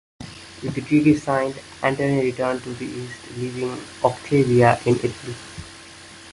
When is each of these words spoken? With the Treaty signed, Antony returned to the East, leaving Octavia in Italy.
With 0.63 0.73
the 0.73 0.81
Treaty 0.81 1.15
signed, 1.15 1.61
Antony 1.83 2.23
returned 2.23 2.63
to 2.63 2.73
the 2.73 2.85
East, 2.87 3.19
leaving 3.37 3.79
Octavia 4.03 4.79
in 4.87 4.95
Italy. 4.95 5.35